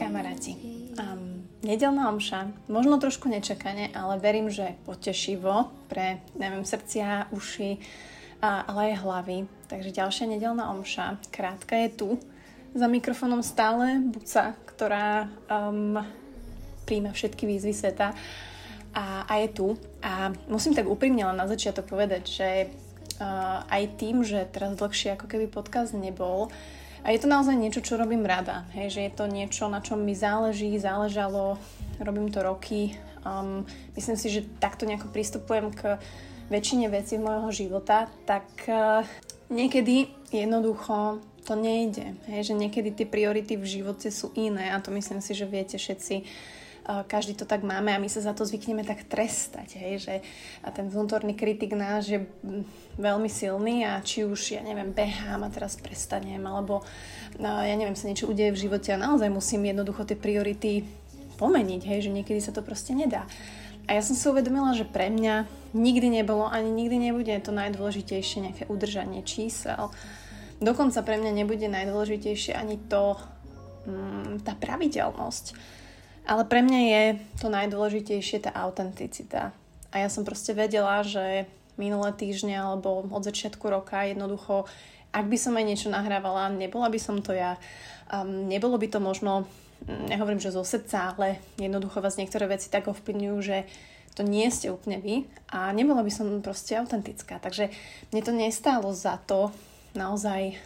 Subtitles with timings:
[0.00, 0.56] Kamaráti,
[0.96, 7.84] um, nedelná omša, možno trošku nečakane, ale verím, že potešivo pre, neviem, srdcia, uši,
[8.40, 9.38] a, ale aj hlavy.
[9.68, 12.08] Takže ďalšia nedelná omša, krátka je tu.
[12.72, 16.00] Za mikrofónom stále Buca, ktorá um,
[16.88, 18.16] príjma všetky výzvy sveta
[18.96, 19.76] a, a je tu.
[20.00, 22.48] A musím tak úprimne len na začiatok povedať, že
[23.20, 26.48] uh, aj tým, že teraz dlhšie ako keby podcast nebol,
[27.06, 28.66] a je to naozaj niečo, čo robím rada.
[28.74, 31.54] Hej, že je to niečo, na čom mi záleží, záležalo,
[32.02, 32.98] robím to roky.
[33.22, 33.62] Um,
[33.94, 36.02] myslím si, že takto nejako pristupujem k
[36.50, 39.06] väčšine vecí môjho života, tak uh,
[39.54, 42.18] niekedy jednoducho to nejde.
[42.26, 45.78] Hej, že niekedy tie priority v živote sú iné a to myslím si, že viete
[45.78, 46.26] všetci
[46.86, 50.14] každý to tak máme a my sa za to zvykneme tak trestať, hej, že
[50.62, 52.20] a ten vnútorný kritik náš je
[52.94, 56.86] veľmi silný a či už, ja neviem, behám a teraz prestanem, alebo
[57.42, 60.86] ja neviem, sa niečo udeje v živote a naozaj musím jednoducho tie priority
[61.36, 63.26] pomeniť, hej, že niekedy sa to proste nedá.
[63.86, 68.38] A ja som si uvedomila, že pre mňa nikdy nebolo ani nikdy nebude to najdôležitejšie
[68.50, 69.94] nejaké udržanie čísel.
[70.58, 73.14] Dokonca pre mňa nebude najdôležitejšie ani to,
[73.86, 75.54] mm, tá pravidelnosť.
[76.26, 77.02] Ale pre mňa je
[77.38, 79.54] to najdôležitejšie tá autenticita.
[79.94, 81.46] A ja som proste vedela, že
[81.78, 84.66] minulé týždne alebo od začiatku roka jednoducho,
[85.14, 87.56] ak by som aj niečo nahrávala, nebola by som to ja.
[88.10, 89.46] Um, nebolo by to možno,
[89.86, 93.64] mm, nehovorím, že zo srdca, ale jednoducho vás niektoré veci tak ovplyvňujú, že
[94.16, 95.14] to nie ste úplne vy
[95.52, 97.36] a nebola by som proste autentická.
[97.36, 97.68] Takže
[98.10, 99.52] mne to nestálo za to
[99.92, 100.56] naozaj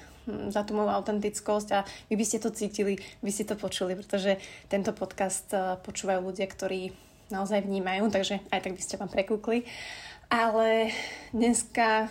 [0.51, 4.39] za tú moju autentickosť a vy by ste to cítili, vy ste to počuli, pretože
[4.71, 6.95] tento podcast eh, počúvajú ľudia, ktorí
[7.31, 9.63] naozaj vnímajú, takže aj tak by ste vám prekúkli.
[10.31, 10.95] Ale
[11.35, 12.11] dneska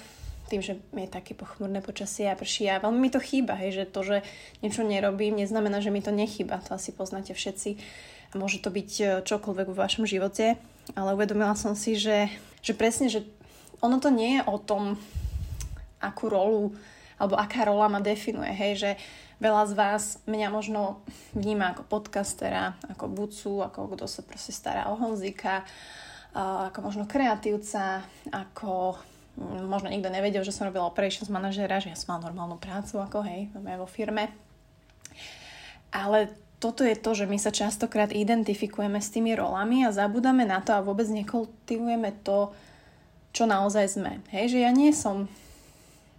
[0.50, 3.86] tým, že je také pochmurné počasie a prší a veľmi mi to chýba, hej, že
[3.86, 4.18] to, že
[4.66, 6.60] niečo nerobím, neznamená, že mi to nechýba.
[6.68, 7.78] To asi poznáte všetci.
[8.30, 10.58] A môže to byť eh, čokoľvek vo vašom živote,
[10.98, 12.34] ale uvedomila som si, že,
[12.66, 13.24] že presne, že
[13.80, 15.00] ono to nie je o tom,
[16.00, 16.76] akú rolu
[17.20, 18.92] alebo aká rola ma definuje, hej, že
[19.44, 21.04] veľa z vás mňa možno
[21.36, 25.68] vníma ako podcastera, ako bucu, ako kto sa proste stará o Honzika,
[26.34, 28.96] ako možno kreatívca, ako
[29.68, 33.24] možno nikto nevedel, že som robila operations manažera, že ja som mala normálnu prácu, ako
[33.24, 34.32] hej, vo firme.
[35.96, 40.60] Ale toto je to, že my sa častokrát identifikujeme s tými rolami a zabudáme na
[40.60, 42.52] to a vôbec nekultivujeme to,
[43.32, 44.20] čo naozaj sme.
[44.36, 45.32] Hej, že ja nie som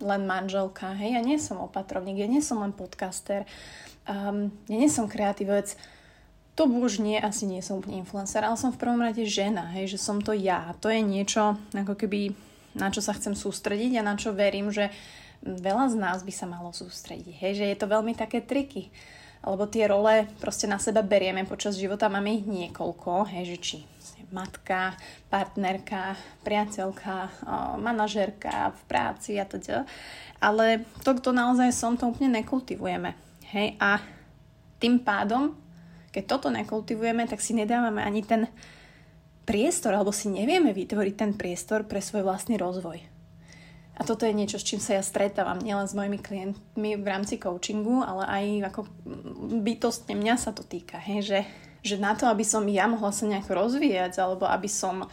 [0.00, 3.44] len manželka, hej, ja nie som opatrovník, ja nie som len podcaster,
[4.08, 5.76] um, ja nie som kreatívec,
[6.58, 9.96] to už nie, asi nie som úplne influencer, ale som v prvom rade žena, hej,
[9.96, 10.76] že som to ja.
[10.84, 12.36] To je niečo, ako keby,
[12.76, 14.92] na čo sa chcem sústrediť a na čo verím, že
[15.40, 18.92] veľa z nás by sa malo sústrediť, hej, že je to veľmi také triky.
[19.40, 23.76] Lebo tie role proste na seba berieme počas života, máme ich niekoľko, hej, že či
[24.30, 24.94] matka,
[25.28, 26.14] partnerka,
[26.46, 27.30] priateľka,
[27.78, 29.84] manažerka v práci a teda.
[30.38, 33.12] Ale to, kto naozaj som, to úplne nekultivujeme.
[33.52, 33.76] Hej?
[33.82, 34.00] A
[34.80, 35.54] tým pádom,
[36.10, 38.48] keď toto nekultivujeme, tak si nedávame ani ten
[39.44, 43.02] priestor, alebo si nevieme vytvoriť ten priestor pre svoj vlastný rozvoj.
[44.00, 47.36] A toto je niečo, s čím sa ja stretávam nielen s mojimi klientmi v rámci
[47.36, 48.80] coachingu, ale aj ako
[49.60, 50.96] bytostne mňa sa to týka.
[50.96, 51.20] Hej?
[51.28, 51.38] Že
[51.80, 55.08] že na to, aby som ja mohla sa nejako rozvíjať, alebo aby som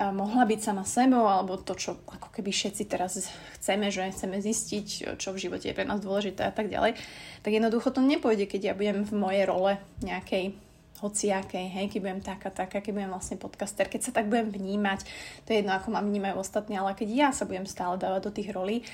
[0.00, 3.20] mohla byť sama sebou, alebo to, čo ako keby všetci teraz
[3.60, 6.96] chceme, že chceme zistiť, čo v živote je pre nás dôležité a tak ďalej,
[7.44, 10.56] tak jednoducho to nepôjde, keď ja budem v mojej role nejakej
[11.04, 15.04] hociakej, hej, keď budem taká, taká, keď budem vlastne podcaster, keď sa tak budem vnímať,
[15.44, 18.32] to je jedno, ako ma vnímajú ostatní, ale keď ja sa budem stále dávať do
[18.32, 18.84] tých rolí,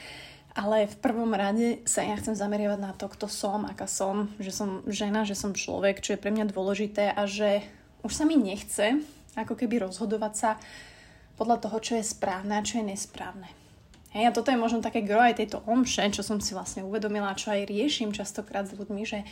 [0.57, 4.49] ale v prvom rade sa ja chcem zameriavať na to, kto som, aká som, že
[4.49, 7.61] som žena, že som človek, čo je pre mňa dôležité a že
[8.01, 9.05] už sa mi nechce
[9.37, 10.51] ako keby rozhodovať sa
[11.37, 13.53] podľa toho, čo je správne a čo je nesprávne.
[14.17, 17.37] Hej, a toto je možno také gro aj tejto omše, čo som si vlastne uvedomila,
[17.37, 19.29] čo aj riešim častokrát s ľuďmi, že,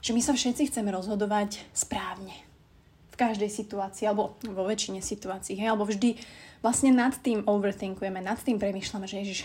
[0.00, 2.32] že my sa všetci chceme rozhodovať správne.
[3.12, 6.16] V každej situácii, alebo vo väčšine situácií, hej, alebo vždy
[6.64, 9.40] vlastne nad tým overthinkujeme, nad tým premýšľame, že Ježiš,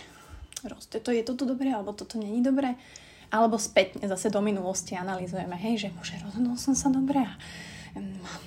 [0.62, 2.76] proste to je toto dobré, alebo toto není dobré.
[3.30, 7.34] Alebo spätne zase do minulosti analýzujeme, hej, že môže rozhodol som sa dobre a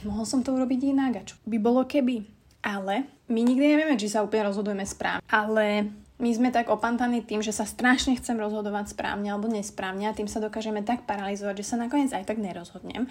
[0.03, 2.27] mohol som to urobiť inak a čo by bolo keby.
[2.63, 5.23] Ale my nikdy nevieme, či sa úplne rozhodujeme správne.
[5.27, 5.91] Ale
[6.23, 10.31] my sme tak opantaní tým, že sa strašne chcem rozhodovať správne alebo nesprávne a tým
[10.31, 13.11] sa dokážeme tak paralizovať, že sa nakoniec aj tak nerozhodnem.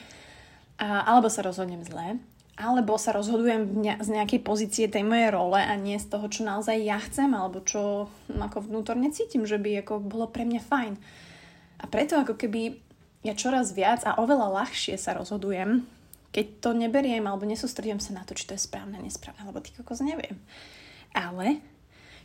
[0.79, 2.23] A, alebo sa rozhodnem zle.
[2.59, 6.77] Alebo sa rozhodujem z nejakej pozície tej mojej role a nie z toho, čo naozaj
[6.83, 10.93] ja chcem, alebo čo ako vnútorne cítim, že by ako bolo pre mňa fajn.
[11.81, 12.77] A preto ako keby
[13.25, 15.85] ja čoraz viac a oveľa ľahšie sa rozhodujem,
[16.31, 19.73] keď to neberiem alebo nesústredím sa na to, či to je správne, nesprávne, lebo ty
[19.75, 20.39] kokos neviem.
[21.11, 21.59] Ale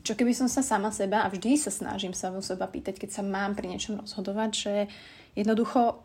[0.06, 3.10] čo keby som sa sama seba, a vždy sa snažím sa u seba pýtať, keď
[3.10, 4.74] sa mám pri niečom rozhodovať, že
[5.34, 5.98] jednoducho,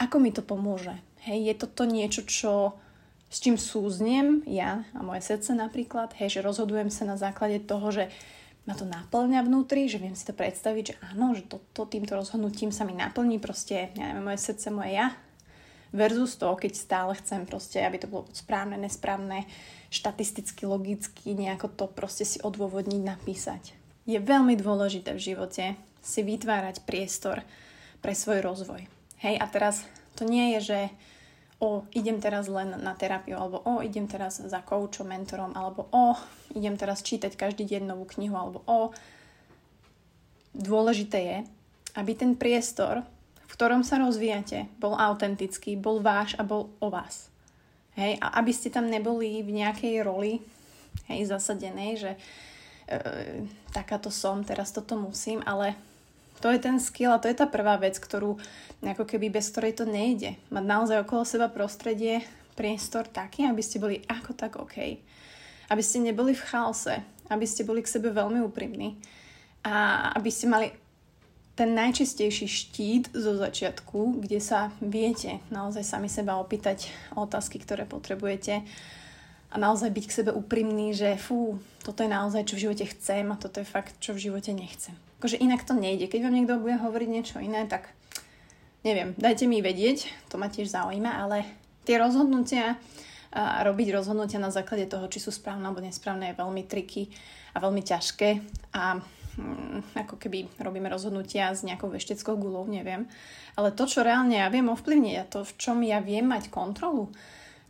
[0.00, 0.96] ako mi to pomôže?
[1.28, 2.80] Hej, je toto niečo, čo
[3.34, 7.90] s čím súzniem ja a moje srdce napríklad, hej, že rozhodujem sa na základe toho,
[7.90, 8.06] že
[8.62, 12.70] ma to naplňa vnútri, že viem si to predstaviť, že áno, že toto týmto rozhodnutím
[12.70, 15.18] sa mi naplní proste, ja neviem, moje srdce, moje ja,
[15.90, 19.50] versus to, keď stále chcem proste, aby to bolo správne, nesprávne,
[19.90, 23.74] štatisticky, logicky, nejako to proste si odôvodniť, napísať.
[24.06, 25.64] Je veľmi dôležité v živote
[26.06, 27.42] si vytvárať priestor
[27.98, 28.86] pre svoj rozvoj.
[29.26, 29.82] Hej, a teraz
[30.14, 30.78] to nie je, že
[31.64, 36.12] o, idem teraz len na terapiu, alebo o, idem teraz za koučom, mentorom, alebo o,
[36.52, 38.92] idem teraz čítať každý deň novú knihu, alebo o.
[40.52, 41.38] Dôležité je,
[41.96, 43.00] aby ten priestor,
[43.48, 47.32] v ktorom sa rozvíjate, bol autentický, bol váš a bol o vás.
[47.96, 50.42] Hej, a aby ste tam neboli v nejakej roli,
[51.06, 52.18] hej, zasadenej, že e,
[53.70, 55.78] takáto som, teraz toto musím, ale
[56.44, 58.36] to je ten skill a to je tá prvá vec, ktorú
[58.84, 60.36] ako keby bez ktorej to nejde.
[60.52, 62.20] Mať naozaj okolo seba prostredie,
[62.52, 65.00] priestor taký, aby ste boli ako tak OK.
[65.72, 67.00] Aby ste neboli v chaose,
[67.32, 69.00] aby ste boli k sebe veľmi úprimní
[69.64, 70.68] a aby ste mali
[71.56, 78.60] ten najčistejší štít zo začiatku, kde sa viete naozaj sami seba opýtať otázky, ktoré potrebujete
[79.48, 81.56] a naozaj byť k sebe úprimný, že fú,
[81.86, 84.92] toto je naozaj, čo v živote chcem a toto je fakt, čo v živote nechcem.
[85.24, 86.04] Akože inak to nejde.
[86.12, 87.88] Keď vám niekto bude hovoriť niečo iné, tak
[88.84, 91.48] neviem, dajte mi vedieť, to ma tiež zaujíma, ale
[91.88, 92.76] tie rozhodnutia
[93.32, 97.08] a robiť rozhodnutia na základe toho, či sú správne alebo nesprávne, je veľmi triky
[97.56, 98.28] a veľmi ťažké
[98.76, 103.08] a hm, ako keby robíme rozhodnutia s nejakou vešteckou gulou, neviem.
[103.56, 107.08] Ale to, čo reálne ja viem ovplyvniť a to, v čom ja viem mať kontrolu,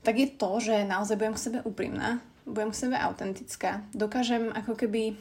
[0.02, 2.18] tak je to, že naozaj budem k sebe úprimná,
[2.50, 5.14] budem k sebe autentická, dokážem ako keby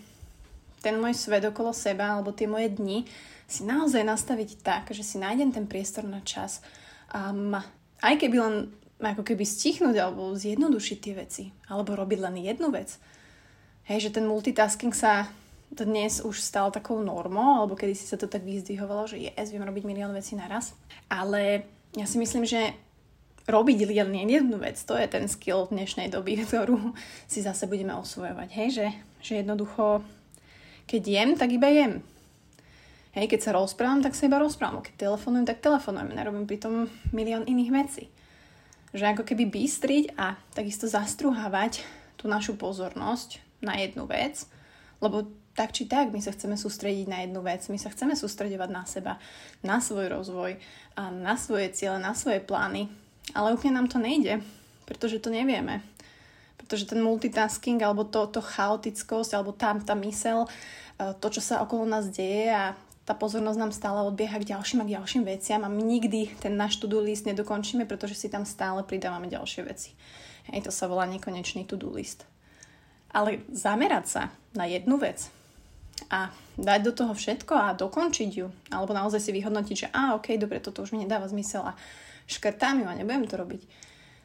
[0.83, 3.07] ten môj svet okolo seba alebo tie moje dni
[3.47, 6.59] si naozaj nastaviť tak, že si nájdem ten priestor na čas
[7.15, 7.55] um,
[8.03, 8.55] aj keby len
[8.99, 12.99] ako keby stichnúť alebo zjednodušiť tie veci alebo robiť len jednu vec.
[13.87, 15.27] Hej, že ten multitasking sa
[15.73, 19.65] dnes už stal takou normou, alebo kedy si sa to tak vyzdvihovalo, že yes, viem
[19.65, 20.77] robiť milión vecí naraz.
[21.09, 21.65] Ale
[21.97, 22.77] ja si myslím, že
[23.49, 26.95] robiť len jednu vec, to je ten skill v dnešnej doby, ktorú
[27.27, 28.49] si zase budeme osvojovať.
[28.55, 28.87] Hej, že,
[29.19, 30.05] že jednoducho
[30.93, 32.05] keď jem, tak iba jem.
[33.17, 34.85] Hej, keď sa rozprávam, tak sa iba rozprávam.
[34.85, 36.13] Keď telefonujem, tak telefonujem.
[36.13, 38.03] Nerobím pritom milión iných vecí.
[38.93, 41.81] Že ako keby bystriť a takisto zastruhávať
[42.13, 44.45] tú našu pozornosť na jednu vec,
[45.01, 48.69] lebo tak či tak my sa chceme sústrediť na jednu vec, my sa chceme sústredovať
[48.69, 49.17] na seba,
[49.65, 50.61] na svoj rozvoj,
[50.93, 52.85] a na svoje ciele, na svoje plány,
[53.33, 54.45] ale úplne nám to nejde,
[54.85, 55.81] pretože to nevieme
[56.63, 60.47] pretože ten multitasking alebo to, to chaotickosť alebo tam tá mysel,
[60.97, 64.87] to, čo sa okolo nás deje a tá pozornosť nám stále odbieha k ďalším a
[64.87, 68.79] k ďalším veciam a my nikdy ten náš to-do list nedokončíme, pretože si tam stále
[68.87, 69.91] pridávame ďalšie veci.
[70.47, 72.23] Hej, to sa volá nekonečný to-do list.
[73.11, 74.23] Ale zamerať sa
[74.55, 75.27] na jednu vec
[76.07, 80.39] a dať do toho všetko a dokončiť ju, alebo naozaj si vyhodnotiť, že a, ok,
[80.39, 81.77] dobre, toto už mi nedáva zmysel a
[82.25, 83.61] škrtám ju a nebudem to robiť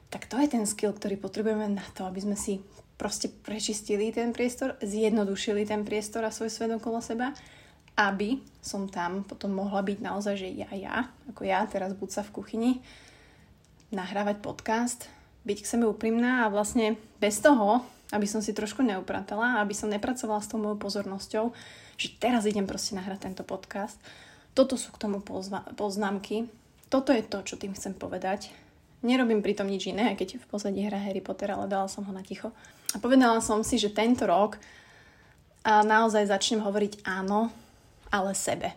[0.09, 2.65] tak to je ten skill, ktorý potrebujeme na to, aby sme si
[2.99, 7.31] proste prečistili ten priestor, zjednodušili ten priestor a svoj svet okolo seba,
[7.95, 12.23] aby som tam potom mohla byť naozaj, že ja, ja, ako ja, teraz buď sa
[12.27, 12.73] v kuchyni,
[13.95, 15.07] nahrávať podcast,
[15.47, 17.81] byť k sebe úprimná a vlastne bez toho,
[18.13, 21.45] aby som si trošku neupratala, aby som nepracovala s tou mojou pozornosťou,
[21.97, 23.97] že teraz idem proste nahrať tento podcast.
[24.53, 26.51] Toto sú k tomu pozva- poznámky.
[26.89, 28.51] Toto je to, čo tým chcem povedať
[28.99, 32.27] Nerobím pritom nič iné, keď v pozadí hra Harry Potter, ale dala som ho na
[32.27, 32.51] ticho.
[32.95, 34.59] A povedala som si, že tento rok
[35.63, 37.53] a naozaj začnem hovoriť áno,
[38.11, 38.75] ale sebe.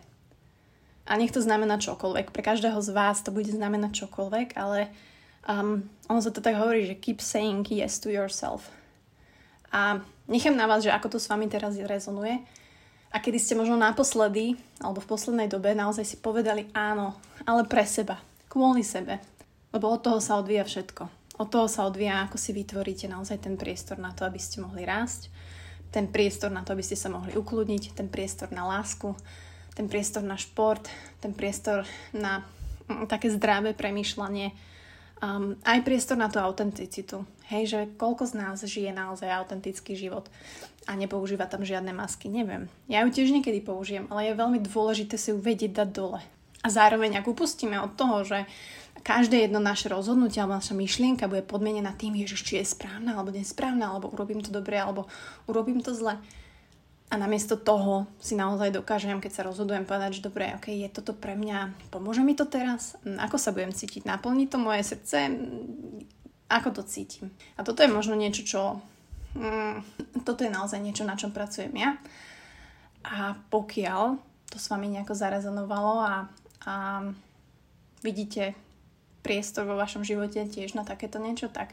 [1.08, 2.30] A nech to znamená čokoľvek.
[2.30, 4.94] Pre každého z vás to bude znamenať čokoľvek, ale
[5.48, 8.70] um, ono sa to tak hovorí, že keep saying yes to yourself.
[9.74, 9.98] A
[10.30, 12.38] nechám na vás, že ako to s vami teraz rezonuje
[13.12, 17.84] a kedy ste možno naposledy alebo v poslednej dobe naozaj si povedali áno, ale pre
[17.84, 19.20] seba, kvôli sebe,
[19.72, 21.08] lebo od toho sa odvíja všetko.
[21.40, 24.84] Od toho sa odvíja, ako si vytvoríte naozaj ten priestor na to, aby ste mohli
[24.84, 25.32] rásť,
[25.92, 29.16] ten priestor na to, aby ste sa mohli ukludniť, ten priestor na lásku,
[29.72, 30.84] ten priestor na šport,
[31.20, 32.44] ten priestor na
[32.88, 34.52] mm, také zdravé premýšľanie
[35.22, 37.24] um, aj priestor na tú autenticitu.
[37.48, 40.28] Hej, že koľko z nás žije naozaj autentický život
[40.84, 42.68] a nepoužíva tam žiadne masky, neviem.
[42.88, 46.20] Ja ju tiež niekedy použijem, ale je veľmi dôležité si ju vedieť dať dole.
[46.62, 48.46] A zároveň, ak upustíme od toho, že
[49.02, 53.34] každé jedno naše rozhodnutie alebo naša myšlienka bude podmienená tým, že či je správna alebo
[53.34, 55.10] nesprávna, alebo urobím to dobre, alebo
[55.50, 56.16] urobím to zle.
[57.12, 61.12] A namiesto toho si naozaj dokážem, keď sa rozhodujem, povedať, že dobre, ok, je toto
[61.12, 62.96] pre mňa, pomôže mi to teraz?
[63.04, 64.08] Ako sa budem cítiť?
[64.08, 65.28] Naplní to moje srdce?
[66.48, 67.28] Ako to cítim?
[67.60, 68.60] A toto je možno niečo, čo...
[69.36, 69.84] Mm,
[70.24, 72.00] toto je naozaj niečo, na čom pracujem ja.
[73.04, 74.16] A pokiaľ
[74.48, 76.14] to s vami nejako zarezonovalo a,
[76.64, 76.74] a
[78.00, 78.56] vidíte
[79.22, 81.72] priestor vo vašom živote tiež na takéto niečo, tak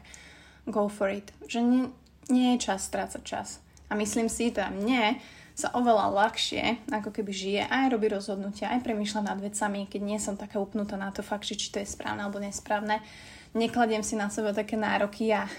[0.70, 1.34] go for it.
[1.50, 1.84] Že nie,
[2.30, 3.58] nie je čas strácať čas.
[3.90, 5.18] A myslím si, teda mne
[5.58, 10.16] sa oveľa ľahšie, ako keby žije, aj robí rozhodnutia, aj premýšľa nad vecami, keď nie
[10.16, 13.02] som taká upnutá na to fakt, či to je správne alebo nesprávne.
[13.50, 15.50] Nekladiem si na seba také nároky a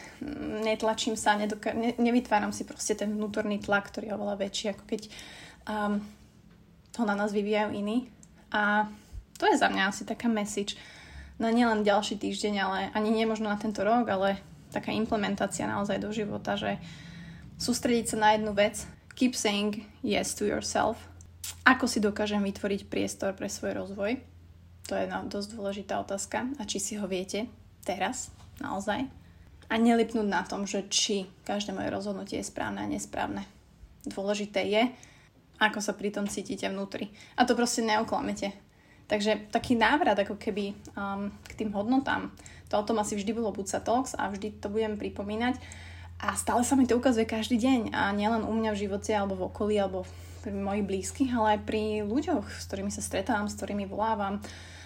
[0.63, 4.83] netlačím sa, nedoka- ne- nevytváram si proste ten vnútorný tlak, ktorý je oveľa väčší, ako
[4.87, 5.01] keď
[5.67, 5.99] um,
[6.97, 8.07] ho na nás vyvíjajú iní.
[8.55, 8.87] A
[9.35, 10.79] to je za mňa asi taká message
[11.41, 14.37] na nielen ďalší týždeň, ale ani nie možno na tento rok, ale
[14.69, 16.77] taká implementácia naozaj do života, že
[17.57, 18.85] sústrediť sa na jednu vec,
[19.17, 21.01] keep saying yes to yourself.
[21.65, 24.21] Ako si dokážem vytvoriť priestor pre svoj rozvoj?
[24.89, 26.45] To je no, dosť dôležitá otázka.
[26.57, 27.49] A či si ho viete
[27.85, 28.29] teraz,
[28.61, 29.05] naozaj?
[29.69, 33.45] A nelipnúť na tom, že či každé moje rozhodnutie je správne a nesprávne.
[34.05, 34.83] Dôležité je,
[35.61, 37.13] ako sa pri tom cítite vnútri.
[37.37, 38.70] A to proste neoklamete.
[39.11, 42.31] Takže taký návrat ako keby um, k tým hodnotám.
[42.71, 45.59] To o tom asi vždy bolo Buca Talks a vždy to budem pripomínať.
[46.23, 47.91] A stále sa mi to ukazuje každý deň.
[47.91, 50.07] A nielen u mňa v živote, alebo v okolí, alebo
[50.47, 54.39] pri mojich blízkych, ale aj pri ľuďoch, s ktorými sa stretávam, s ktorými volávam,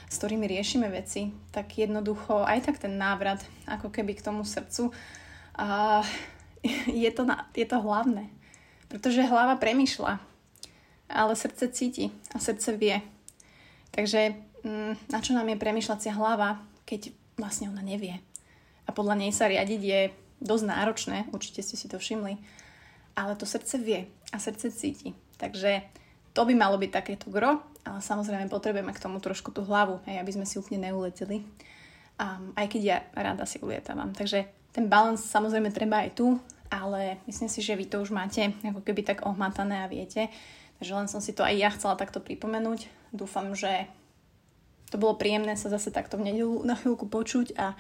[0.10, 1.30] s ktorými riešime veci.
[1.54, 6.02] Tak jednoducho aj tak ten návrat ako keby k tomu srdcu uh,
[6.90, 8.34] je, to na, je to hlavné.
[8.90, 10.18] Pretože hlava premýšľa,
[11.14, 13.06] ale srdce cíti a srdce vie.
[13.96, 14.36] Takže
[14.68, 18.20] mm, na čo nám je premyšľacia hlava, keď vlastne ona nevie.
[18.86, 20.02] A podľa nej sa riadiť je
[20.44, 22.38] dosť náročné, určite ste si to všimli,
[23.16, 25.16] ale to srdce vie a srdce cíti.
[25.40, 25.82] Takže
[26.36, 30.20] to by malo byť takéto gro, ale samozrejme potrebujeme k tomu trošku tú hlavu, hej,
[30.20, 31.48] aby sme si úplne neuleteli.
[32.20, 34.12] Um, aj keď ja rada si ulietávam.
[34.12, 36.36] Takže ten balans samozrejme treba aj tu,
[36.68, 40.28] ale myslím si, že vy to už máte ako keby tak ohmatané a viete.
[40.80, 42.92] Takže len som si to aj ja chcela takto pripomenúť.
[43.16, 43.88] Dúfam, že
[44.92, 47.74] to bolo príjemné sa zase takto v nedelu na chvíľku počuť a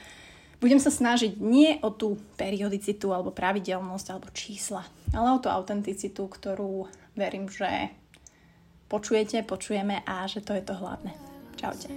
[0.63, 6.25] budem sa snažiť nie o tú periodicitu alebo pravidelnosť alebo čísla, ale o tú autenticitu,
[6.25, 7.91] ktorú verím, že
[8.87, 11.11] počujete, počujeme a že to je to hlavné.
[11.55, 11.87] Čaute.